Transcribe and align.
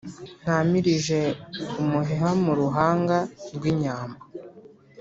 ntamirije 0.43 1.19
umuheha 1.81 2.29
mu 2.43 2.53
ruhanga 2.59 3.17
rw'inyambo. 3.55 4.21